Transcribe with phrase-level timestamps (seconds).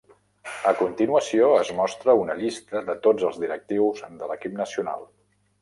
[0.69, 5.07] A continuació, es mostra una llista de tots els directius de l'equip nacional.